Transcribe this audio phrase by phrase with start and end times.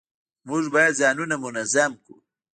[0.47, 2.15] موږ باید ځانونه منظم کړو